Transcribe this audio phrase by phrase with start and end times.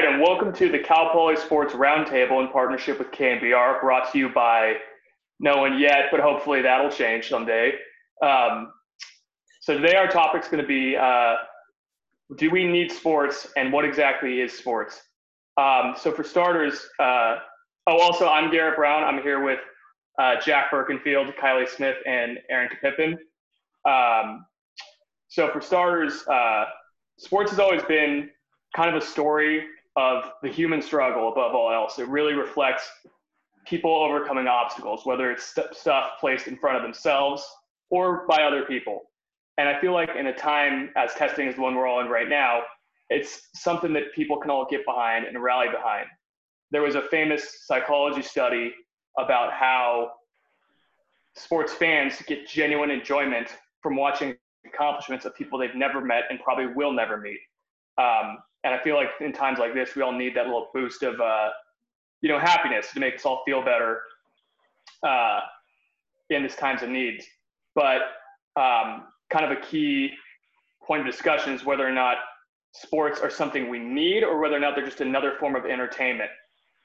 [0.00, 4.18] right, and welcome to the Cal Poly Sports Roundtable in partnership with KNBR, brought to
[4.18, 4.76] you by
[5.40, 7.72] no one yet, but hopefully that'll change someday.
[8.22, 8.72] Um,
[9.60, 11.34] so today our topic's going to be uh,
[12.38, 15.02] do we need sports and what exactly is sports?
[15.58, 17.36] Um, so for starters, uh,
[17.86, 19.04] oh, also I'm Garrett Brown.
[19.04, 19.60] I'm here with
[20.18, 23.18] uh, Jack Birkenfield, Kylie Smith, and Aaron Pippin.
[23.86, 24.46] Um,
[25.28, 26.64] so for starters, uh,
[27.18, 28.30] sports has always been
[28.74, 31.98] kind of a story of the human struggle above all else.
[31.98, 32.88] It really reflects
[33.66, 37.46] people overcoming obstacles, whether it's st- stuff placed in front of themselves
[37.90, 39.02] or by other people.
[39.58, 42.08] And I feel like in a time as testing as the one we're all in
[42.08, 42.62] right now,
[43.10, 46.06] it's something that people can all get behind and rally behind.
[46.70, 48.72] There was a famous psychology study
[49.18, 50.12] about how
[51.36, 53.48] sports fans get genuine enjoyment
[53.82, 57.40] from watching accomplishments of people they've never met and probably will never meet.
[57.98, 61.02] Um, and I feel like in times like this, we all need that little boost
[61.02, 61.48] of, uh,
[62.20, 64.02] you know, happiness to make us all feel better
[65.06, 65.40] uh,
[66.28, 67.24] in this times of needs.
[67.74, 68.02] But
[68.56, 70.10] um, kind of a key
[70.86, 72.16] point of discussion is whether or not
[72.74, 76.30] sports are something we need or whether or not they're just another form of entertainment.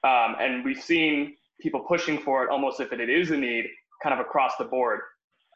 [0.03, 3.65] Um, and we've seen people pushing for it almost if it is a need,
[4.01, 5.01] kind of across the board.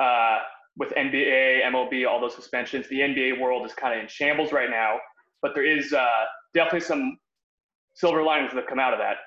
[0.02, 0.40] Uh,
[0.78, 4.70] with NBA, MLB, all those suspensions, the NBA world is kind of in shambles right
[4.70, 4.98] now
[5.42, 7.18] but there is uh, definitely some
[7.96, 9.18] silver linings that come out of that.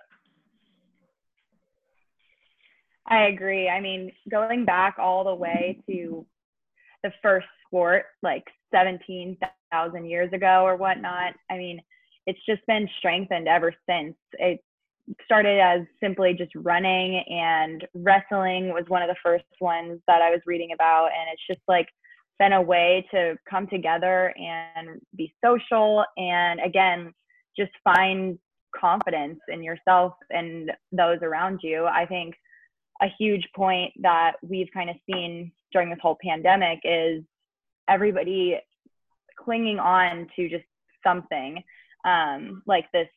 [3.07, 3.69] I agree.
[3.69, 6.25] I mean, going back all the way to
[7.03, 11.83] the first sport, like 17,000 years ago or whatnot, I mean,
[12.27, 14.15] it's just been strengthened ever since.
[14.35, 14.61] It
[15.25, 20.31] started as simply just running, and wrestling was one of the first ones that I
[20.31, 21.07] was reading about.
[21.07, 21.89] And it's just like
[22.39, 27.13] been a way to come together and be social and again
[27.57, 28.39] just find
[28.75, 31.85] confidence in yourself and those around you.
[31.85, 32.35] I think
[33.03, 37.23] a huge point that we've kind of seen during this whole pandemic is
[37.89, 38.59] everybody
[39.39, 40.65] clinging on to just
[41.05, 41.63] something
[42.05, 43.09] um, like this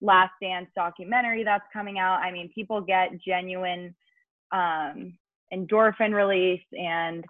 [0.00, 2.20] last dance documentary that's coming out.
[2.20, 3.94] I mean people get genuine
[4.52, 5.16] um,
[5.52, 7.24] endorphin release and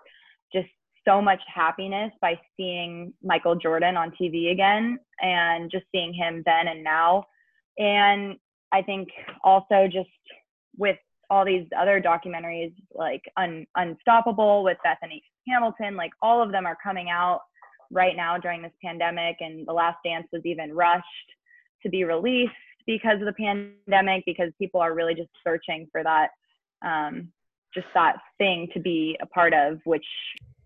[0.53, 0.69] just
[1.07, 6.69] so much happiness by seeing Michael Jordan on TV again and just seeing him then
[6.69, 7.25] and now.
[7.79, 8.37] And
[8.73, 9.09] I think
[9.43, 10.09] also just
[10.77, 10.97] with
[11.31, 16.77] all these other documentaries like Un- Unstoppable with Bethany Hamilton, like all of them are
[16.83, 17.41] coming out
[17.91, 19.37] right now during this pandemic.
[19.41, 21.05] And The Last Dance was even rushed
[21.83, 22.53] to be released
[22.87, 26.31] because of the pandemic because people are really just searching for that
[26.85, 27.29] um,
[27.75, 30.05] just that thing to be a part of which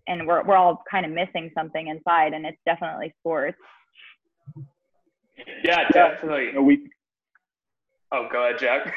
[0.09, 3.57] and we're, we're all kind of missing something inside and it's definitely sports.
[5.63, 6.49] Yeah definitely.
[6.53, 6.89] Yeah, we
[8.11, 8.93] oh go ahead jack.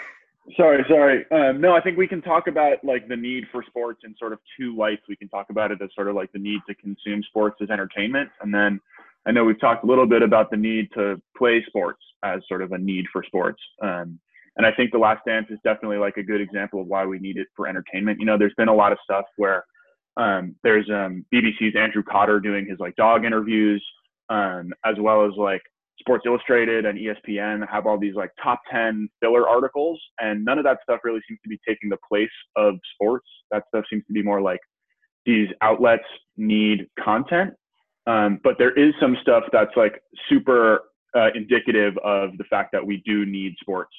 [0.56, 1.25] Sorry sorry.
[1.31, 4.33] Um, no i think we can talk about like the need for sports in sort
[4.33, 5.03] of two lights.
[5.09, 7.71] We can talk about it as sort of like the need to consume sports as
[7.71, 8.31] entertainment.
[8.41, 8.81] And then
[9.27, 12.62] i know we've talked a little bit about the need to play sports as sort
[12.62, 13.61] of a need for sports.
[13.83, 14.19] Um,
[14.56, 17.19] and i think the last dance is definitely like a good example of why we
[17.19, 18.19] need it for entertainment.
[18.19, 19.65] You know there's been a lot of stuff where
[20.17, 23.84] um, there's um, BBC's Andrew Cotter doing his like dog interviews,
[24.28, 25.62] um, as well as like
[26.00, 30.65] Sports Illustrated and ESPN have all these like top 10 filler articles, and none of
[30.65, 33.27] that stuff really seems to be taking the place of sports.
[33.50, 34.61] That stuff seems to be more like
[35.25, 36.05] these outlets
[36.37, 37.55] need content,
[38.06, 40.83] um, but there is some stuff that's like super
[41.17, 43.93] uh, indicative of the fact that we do need sports.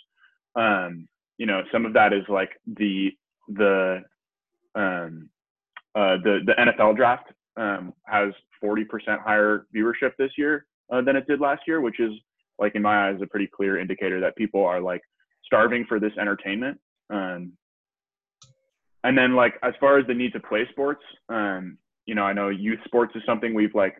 [0.55, 1.07] Um,
[1.37, 3.11] you know, some of that is like the
[3.47, 4.01] the
[4.75, 5.29] um,
[5.95, 8.33] uh, the the NFL draft um, has
[8.63, 8.85] 40%
[9.21, 12.11] higher viewership this year uh, than it did last year, which is
[12.59, 15.01] like in my eyes a pretty clear indicator that people are like
[15.45, 16.79] starving for this entertainment.
[17.09, 17.53] Um,
[19.03, 22.33] and then like as far as the need to play sports, um, you know, I
[22.33, 23.95] know youth sports is something we've like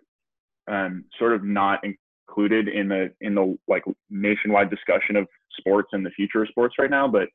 [0.69, 5.27] um, sort of not included in the in the like nationwide discussion of
[5.59, 7.27] sports and the future of sports right now, but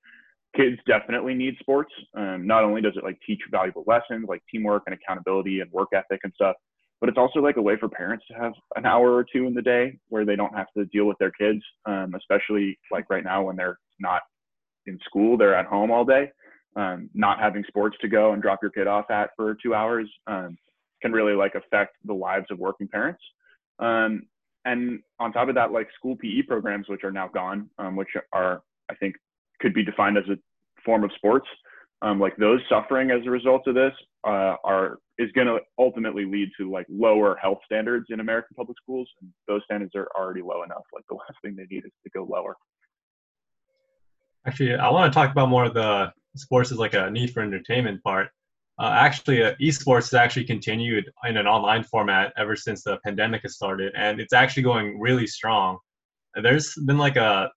[0.56, 1.92] kids definitely need sports.
[2.16, 5.88] Um, not only does it like teach valuable lessons like teamwork and accountability and work
[5.94, 6.56] ethic and stuff,
[7.00, 9.54] but it's also like a way for parents to have an hour or two in
[9.54, 13.24] the day where they don't have to deal with their kids, um, especially like right
[13.24, 14.22] now when they're not
[14.86, 16.30] in school, they're at home all day.
[16.76, 20.08] Um, not having sports to go and drop your kid off at for two hours
[20.26, 20.56] um,
[21.02, 23.22] can really like affect the lives of working parents.
[23.78, 24.22] Um,
[24.64, 28.08] and on top of that, like school PE programs, which are now gone, um, which
[28.32, 29.16] are I think
[29.60, 30.36] could be defined as a
[30.84, 31.46] form of sports.
[32.02, 33.92] um, like those suffering as a result of this
[34.24, 38.76] uh, are is going to ultimately lead to like lower health standards in American public
[38.80, 40.84] schools, and those standards are already low enough.
[40.94, 42.56] Like the last thing they need is to go lower.
[44.46, 47.42] Actually, I want to talk about more of the sports as like a need for
[47.42, 48.28] entertainment part.
[48.78, 53.42] Uh, actually, uh, esports has actually continued in an online format ever since the pandemic
[53.42, 55.78] has started, and it's actually going really strong.
[56.40, 57.50] There's been like a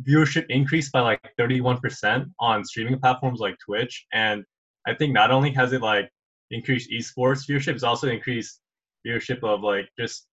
[0.00, 4.44] viewership increased by like 31% on streaming platforms like Twitch, and
[4.86, 6.08] I think not only has it like
[6.50, 8.60] increased esports viewership, it's also increased
[9.06, 10.26] viewership of like just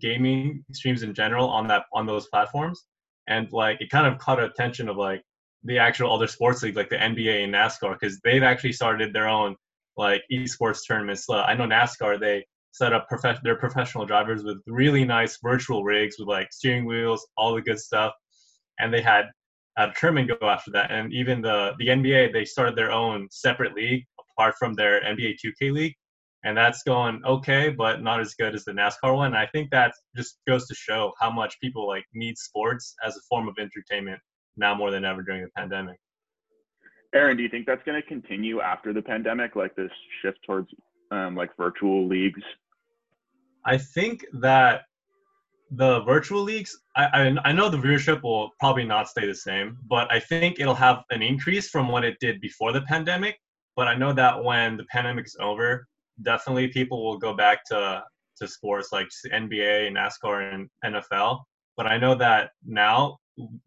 [0.00, 2.84] gaming streams in general on that on those platforms,
[3.28, 5.22] and like it kind of caught attention of like
[5.64, 9.28] the actual other sports leagues like the NBA and NASCAR because they've actually started their
[9.28, 9.56] own
[9.96, 11.28] like esports tournaments.
[11.28, 15.82] Uh, I know NASCAR they set up prof- their professional drivers with really nice virtual
[15.82, 18.12] rigs with like steering wheels, all the good stuff,
[18.78, 19.26] and they had
[19.78, 20.90] a tournament go after that.
[20.90, 25.36] And even the the NBA they started their own separate league apart from their NBA
[25.44, 25.94] 2K league,
[26.44, 29.28] and that's going okay, but not as good as the NASCAR one.
[29.28, 33.16] And I think that just goes to show how much people like need sports as
[33.16, 34.20] a form of entertainment
[34.56, 35.98] now more than ever during the pandemic.
[37.14, 39.90] Aaron, do you think that's going to continue after the pandemic, like this
[40.22, 40.68] shift towards
[41.10, 42.42] um, like virtual leagues?
[43.64, 44.82] I think that
[45.70, 49.78] the virtual leagues, I, I, I know the viewership will probably not stay the same,
[49.88, 53.38] but I think it'll have an increase from what it did before the pandemic.
[53.74, 55.86] But I know that when the pandemic is over,
[56.22, 58.02] definitely people will go back to
[58.38, 61.40] to sports like NBA, NASCAR, and NFL.
[61.76, 63.18] But I know that now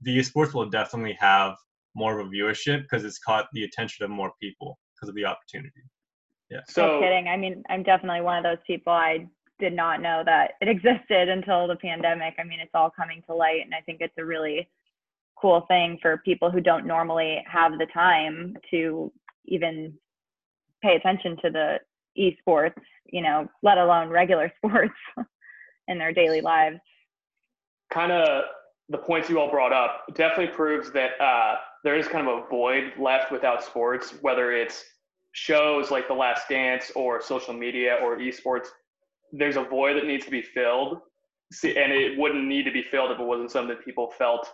[0.02, 1.56] the sports will definitely have
[1.96, 5.26] more of a viewership because it's caught the attention of more people because of the
[5.26, 5.82] opportunity.
[6.50, 6.62] Yeah.
[6.68, 7.28] So no kidding.
[7.28, 8.94] I mean, I'm definitely one of those people.
[8.94, 9.28] I
[9.60, 12.36] did not know that it existed until the pandemic.
[12.40, 14.70] I mean, it's all coming to light, and I think it's a really
[15.40, 19.12] cool thing for people who don't normally have the time to
[19.46, 19.94] even
[20.82, 21.78] pay attention to the
[22.18, 24.94] esports, you know, let alone regular sports
[25.88, 26.78] in their daily lives.
[27.92, 28.44] Kind of
[28.90, 32.48] the points you all brought up definitely proves that uh, there is kind of a
[32.50, 34.84] void left without sports, whether it's
[35.34, 38.68] shows like The Last Dance or social media or esports.
[39.32, 41.00] There's a void that needs to be filled,
[41.64, 44.50] and it wouldn't need to be filled if it wasn't something that people felt,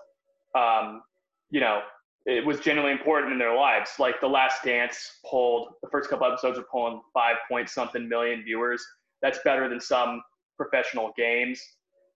[0.56, 1.02] um,
[1.50, 1.82] you know,
[2.26, 3.92] it was genuinely important in their lives.
[4.00, 8.44] Like The Last Dance pulled the first couple episodes are pulling five point something million
[8.44, 8.84] viewers.
[9.22, 10.24] That's better than some
[10.58, 11.62] professional games.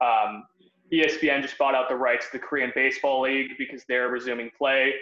[0.02, 0.46] Um,
[0.92, 4.94] ESPN just bought out the rights to the Korean Baseball League because they're resuming play,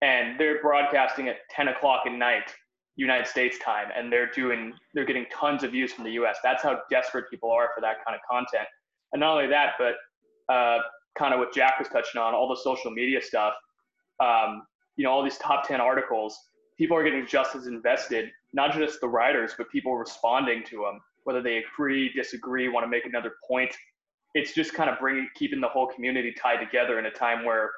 [0.00, 2.54] and they're broadcasting at 10 o'clock at night,
[2.96, 6.38] United States time, and they're doing they're getting tons of views from the U.S.
[6.42, 8.66] That's how desperate people are for that kind of content.
[9.12, 9.94] And not only that, but
[10.52, 10.78] uh,
[11.18, 13.54] kind of what Jack was touching on, all the social media stuff.
[14.20, 14.62] Um,
[14.96, 16.38] you know, all these top 10 articles,
[16.78, 21.00] people are getting just as invested, not just the writers, but people responding to them,
[21.24, 23.74] whether they agree, disagree, want to make another point
[24.36, 27.70] it's just kind of bringing keeping the whole community tied together in a time where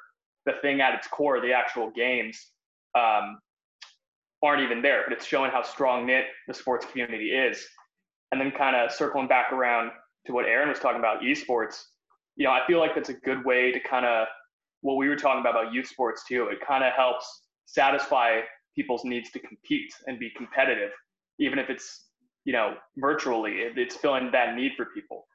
[0.45, 2.47] the thing at its core, the actual games,
[2.95, 3.39] um,
[4.43, 5.03] aren't even there.
[5.05, 7.65] But it's showing how strong knit the sports community is.
[8.31, 9.91] And then kind of circling back around
[10.27, 11.81] to what Aaron was talking about, esports.
[12.35, 14.27] You know, I feel like that's a good way to kind of
[14.81, 16.47] what we were talking about about youth sports too.
[16.51, 17.25] It kind of helps
[17.65, 18.41] satisfy
[18.75, 20.91] people's needs to compete and be competitive,
[21.39, 22.05] even if it's
[22.45, 23.57] you know virtually.
[23.75, 25.25] It's filling that need for people.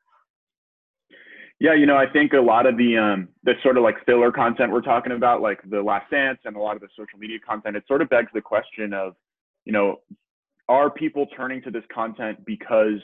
[1.61, 4.32] Yeah, you know, I think a lot of the um the sort of like filler
[4.32, 7.38] content we're talking about, like the last dance and a lot of the social media
[7.46, 9.14] content, it sort of begs the question of,
[9.64, 10.00] you know,
[10.68, 13.00] are people turning to this content because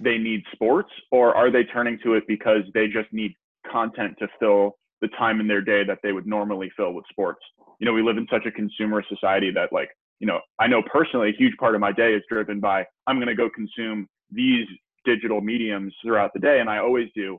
[0.00, 3.34] they need sports or are they turning to it because they just need
[3.70, 7.40] content to fill the time in their day that they would normally fill with sports?
[7.80, 9.90] You know, we live in such a consumer society that like,
[10.20, 13.16] you know, I know personally a huge part of my day is driven by I'm
[13.16, 14.66] going to go consume these
[15.04, 17.38] digital mediums throughout the day and I always do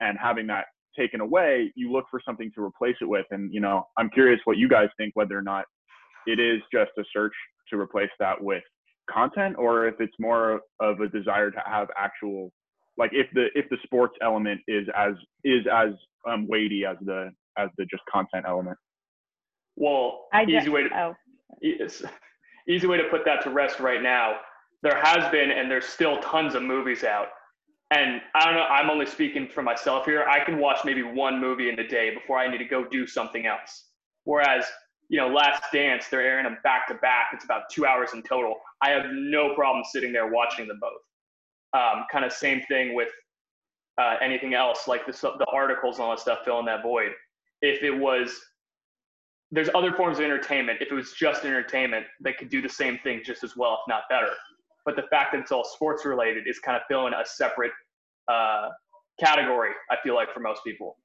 [0.00, 0.66] and having that
[0.98, 3.26] taken away, you look for something to replace it with.
[3.30, 5.64] And, you know, I'm curious what you guys think, whether or not
[6.26, 7.32] it is just a search
[7.70, 8.62] to replace that with
[9.10, 12.52] content or if it's more of a desire to have actual
[12.96, 15.14] like if the if the sports element is as
[15.44, 15.90] is as
[16.28, 18.76] um, weighty as the as the just content element
[19.76, 21.14] well I easy way to oh.
[22.68, 24.36] easy way to put that to rest right now
[24.82, 27.28] there has been and there's still tons of movies out
[27.90, 30.24] and I don't know, I'm only speaking for myself here.
[30.24, 33.06] I can watch maybe one movie in a day before I need to go do
[33.06, 33.86] something else.
[34.24, 34.64] Whereas,
[35.08, 37.30] you know, Last Dance, they're airing them back to back.
[37.32, 38.54] It's about two hours in total.
[38.80, 41.80] I have no problem sitting there watching them both.
[41.80, 43.08] Um, kind of same thing with
[43.98, 47.10] uh, anything else, like the, the articles and all that stuff filling that void.
[47.60, 48.40] If it was
[49.52, 50.78] there's other forms of entertainment.
[50.80, 53.88] If it was just entertainment, they could do the same thing just as well, if
[53.88, 54.30] not better.
[54.84, 57.72] But the fact that it's all sports related is kind of filling a separate
[58.28, 58.70] uh,
[59.18, 59.70] category.
[59.90, 60.96] I feel like for most people.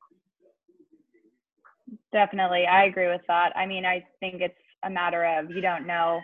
[2.12, 3.56] Definitely, I agree with that.
[3.56, 6.22] I mean, I think it's a matter of you don't know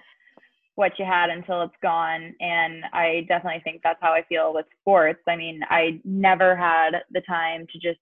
[0.76, 2.34] what you had until it's gone.
[2.40, 5.22] And I definitely think that's how I feel with sports.
[5.28, 8.00] I mean, I never had the time to just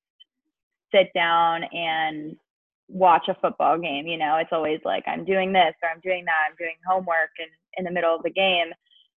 [0.93, 2.35] sit down and
[2.87, 4.07] watch a football game.
[4.07, 7.31] You know, it's always like I'm doing this or I'm doing that, I'm doing homework
[7.39, 8.71] and in the middle of the game.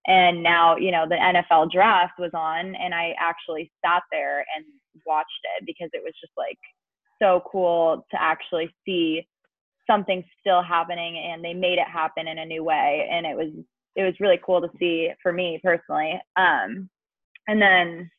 [0.06, 4.64] And now, you know, the NFL draft was on and I actually sat there and
[5.06, 5.28] watched
[5.59, 6.59] it because it was just like
[7.21, 9.26] so cool to actually see
[9.88, 13.52] something still happening and they made it happen in a new way and it was
[13.94, 16.21] it was really cool to see for me personally.
[16.37, 16.88] Um,
[17.47, 18.11] and then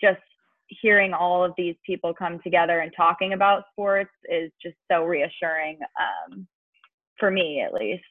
[0.00, 0.20] just
[0.68, 5.78] hearing all of these people come together and talking about sports is just so reassuring
[6.00, 6.46] um,
[7.18, 8.04] for me at least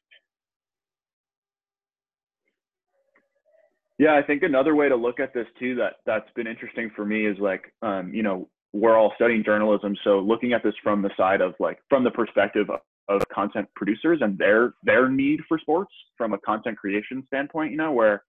[3.98, 7.06] yeah i think another way to look at this too that that's been interesting for
[7.06, 11.02] me is like um, you know we're all studying journalism so looking at this from
[11.02, 15.40] the side of like from the perspective of, of content producers and their their need
[15.48, 18.24] for sports from a content creation standpoint you know where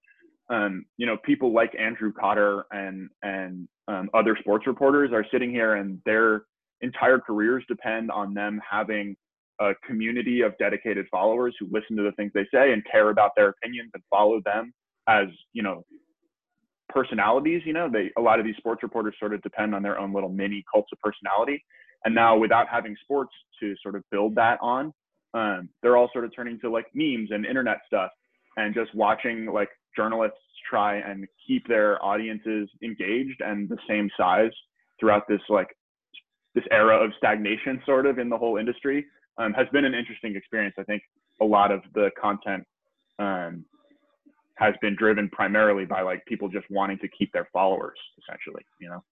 [0.50, 5.50] um, you know people like andrew cotter and and um, other sports reporters are sitting
[5.50, 6.44] here and their
[6.80, 9.16] entire careers depend on them having
[9.60, 13.32] a community of dedicated followers who listen to the things they say and care about
[13.36, 14.72] their opinions and follow them
[15.08, 15.84] as you know
[16.88, 19.98] personalities you know they a lot of these sports reporters sort of depend on their
[19.98, 21.64] own little mini cults of personality.
[22.04, 24.92] And now without having sports to sort of build that on
[25.34, 28.10] um, they're all sort of turning to like memes and internet stuff
[28.56, 30.38] and just watching like journalists
[30.68, 34.50] try and keep their audiences engaged and the same size
[34.98, 35.68] throughout this like
[36.54, 39.04] this era of stagnation sort of in the whole industry
[39.38, 41.02] um, has been an interesting experience i think
[41.40, 42.64] a lot of the content
[43.18, 43.64] um,
[44.58, 48.88] has been driven primarily by like people just wanting to keep their followers essentially you
[48.88, 49.02] know?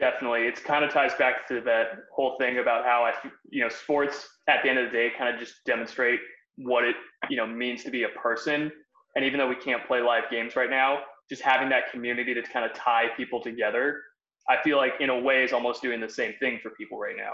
[0.00, 0.42] Definitely.
[0.42, 3.12] It's kind of ties back to that whole thing about how i
[3.50, 6.20] you know sports at the end of the day kind of just demonstrate
[6.56, 6.96] what it
[7.30, 8.70] you know means to be a person.
[9.16, 11.00] And even though we can't play live games right now
[11.30, 14.02] just having that community to kind of tie people together
[14.50, 17.16] i feel like in a way is almost doing the same thing for people right
[17.16, 17.32] now.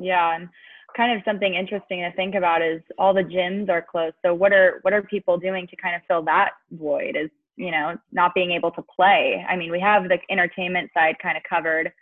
[0.00, 0.48] Yeah and
[0.96, 4.14] kind of something interesting to think about is all the gyms are closed.
[4.24, 7.16] So what are what are people doing to kind of fill that void?
[7.16, 9.44] Is you know not being able to play.
[9.48, 11.92] I mean, we have the entertainment side kind of covered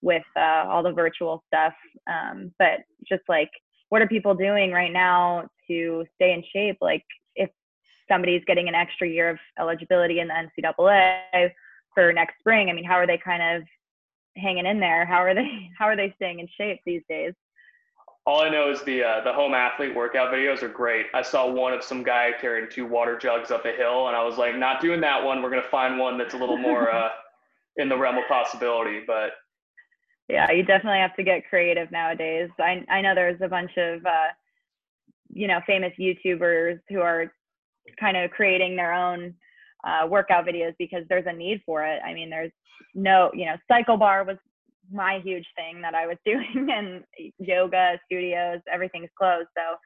[0.00, 1.74] with uh, all the virtual stuff,
[2.06, 3.50] um, but just like
[3.88, 6.78] what are people doing right now to stay in shape?
[6.80, 7.04] Like
[7.36, 7.50] if
[8.08, 11.50] somebody's getting an extra year of eligibility in the NCAA
[11.94, 13.68] for next spring, I mean, how are they kind of
[14.36, 15.04] hanging in there?
[15.04, 17.34] How are they how are they staying in shape these days?
[18.24, 21.06] All I know is the uh, the home athlete workout videos are great.
[21.12, 24.22] I saw one of some guy carrying two water jugs up a hill, and I
[24.22, 25.42] was like, not doing that one.
[25.42, 27.08] We're gonna find one that's a little more uh,
[27.76, 29.00] in the realm of possibility.
[29.04, 29.32] But
[30.28, 32.50] yeah, you definitely have to get creative nowadays.
[32.60, 34.30] I I know there's a bunch of uh,
[35.32, 37.32] you know famous YouTubers who are
[37.98, 39.34] kind of creating their own
[39.84, 42.00] uh, workout videos because there's a need for it.
[42.04, 42.52] I mean, there's
[42.94, 44.36] no, you know, Cycle Bar was
[44.90, 47.04] my huge thing that I was doing and
[47.38, 49.48] yoga studios, everything's closed.
[49.56, 49.76] So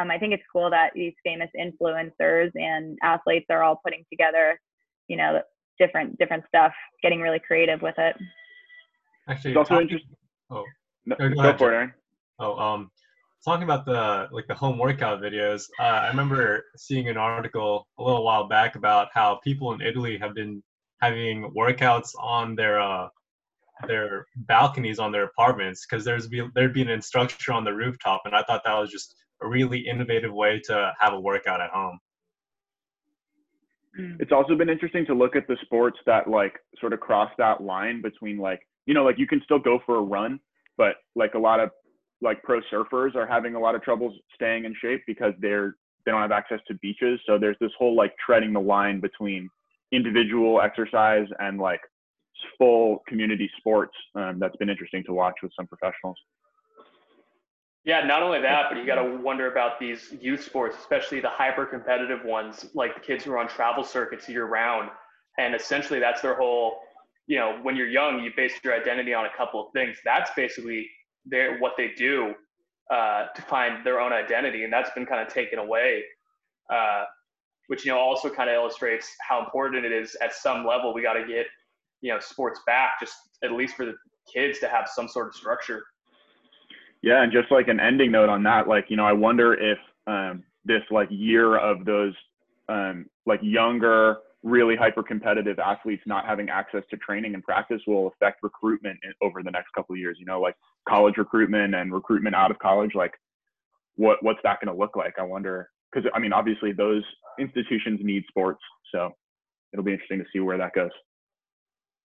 [0.00, 4.60] um, I think it's cool that these famous influencers and athletes are all putting together,
[5.08, 5.40] you know,
[5.78, 8.16] different different stuff, getting really creative with it.
[9.28, 10.10] Actually, it's also interesting.
[10.50, 10.62] Oh,
[11.06, 11.94] no, go, go for it, Aaron.
[12.38, 12.90] Oh, um,
[13.44, 15.62] talking about the like the home workout videos.
[15.80, 20.18] Uh, I remember seeing an article a little while back about how people in Italy
[20.18, 20.62] have been
[21.00, 23.08] having workouts on their uh,
[23.86, 28.22] their balconies on their apartments because there's be, there'd be an instructor on the rooftop,
[28.24, 31.70] and I thought that was just a really innovative way to have a workout at
[31.70, 31.98] home.
[33.98, 34.16] Mm.
[34.20, 37.62] It's also been interesting to look at the sports that like sort of cross that
[37.62, 40.40] line between like you know like you can still go for a run,
[40.76, 41.70] but like a lot of
[42.20, 46.12] like pro surfers are having a lot of troubles staying in shape because they're they
[46.12, 47.20] don't have access to beaches.
[47.26, 49.48] So there's this whole like treading the line between
[49.92, 51.80] individual exercise and like
[52.58, 56.16] full community sports um, that's been interesting to watch with some professionals.
[57.84, 61.28] Yeah, not only that, but you got to wonder about these youth sports, especially the
[61.28, 64.88] hyper competitive ones, like the kids who are on travel circuits year round.
[65.36, 66.78] And essentially, that's their whole,
[67.26, 69.98] you know, when you're young, you base your identity on a couple of things.
[70.02, 70.88] That's basically
[71.26, 72.34] their, what they do
[72.90, 74.64] uh, to find their own identity.
[74.64, 76.04] And that's been kind of taken away,
[76.70, 77.04] uh,
[77.66, 80.94] which, you know, also kind of illustrates how important it is at some level.
[80.94, 81.46] We got to get
[82.04, 83.94] you know sports back just at least for the
[84.32, 85.82] kids to have some sort of structure
[87.02, 89.78] Yeah, and just like an ending note on that, like you know, I wonder if
[90.06, 92.14] um, this like year of those
[92.68, 98.08] um, like younger, really hyper competitive athletes not having access to training and practice will
[98.08, 100.16] affect recruitment over the next couple of years.
[100.18, 100.56] You know, like
[100.88, 102.94] college recruitment and recruitment out of college.
[102.94, 103.12] Like,
[103.96, 105.14] what what's that going to look like?
[105.18, 107.04] I wonder because I mean, obviously those
[107.38, 109.10] institutions need sports, so
[109.72, 110.90] it'll be interesting to see where that goes.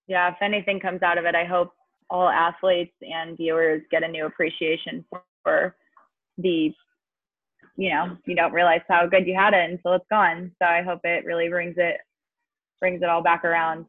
[0.09, 1.71] Yeah, if anything comes out of it, I hope
[2.09, 5.05] all athletes and viewers get a new appreciation
[5.43, 5.75] for
[6.39, 6.73] the
[7.77, 10.51] you know you don't realize how good you had it until it's gone.
[10.59, 11.97] So i hope it really brings it
[12.79, 13.85] brings it all back around.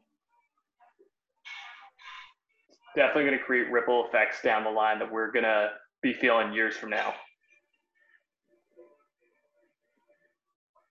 [2.95, 5.69] Definitely going to create ripple effects down the line that we're going to
[6.03, 7.13] be feeling years from now.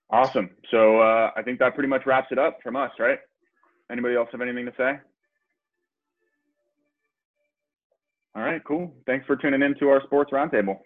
[0.09, 0.49] Awesome.
[0.69, 3.19] So uh, i think that pretty much wraps it up from us right?
[3.89, 4.99] Anybody else have anything to say
[8.35, 8.93] all right, cool.
[9.05, 10.79] Thanks for tuning in to our sports roundtable.